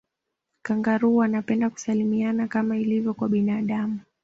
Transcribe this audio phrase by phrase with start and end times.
[0.61, 3.99] kangaroo wanapenda kusalimiana kama ilivyo kwa binadamu